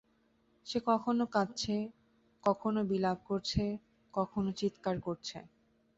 [0.65, 1.75] সে কখনও কাঁদছে,
[2.43, 3.63] কখনও বিলাপ করছে,
[4.13, 5.37] কখনও চীৎকার করছে।